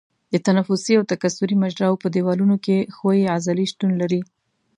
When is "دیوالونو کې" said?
2.15-2.77